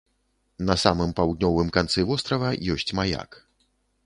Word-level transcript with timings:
На 0.69 0.75
самым 0.83 1.13
паўднёвым 1.19 1.69
канцы 1.77 2.07
вострава 2.13 2.49
ёсць 2.77 2.91
маяк. 3.03 3.43